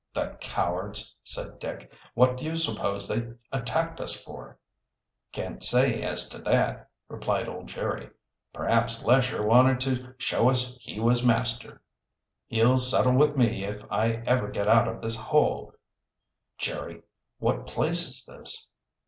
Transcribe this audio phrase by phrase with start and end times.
[0.15, 1.91] "The cowards!" said Dick.
[2.15, 4.57] "What do you suppose they attacked us for?"
[5.31, 8.09] "Can't say as to that," replied old Jerry.
[8.51, 11.83] "Perhaps Lesher wanted to show us he was master."
[12.47, 15.71] "He'll settle with me if I ever get out of this hole,
[16.57, 17.03] Jerry.
[17.37, 18.71] What place is this?"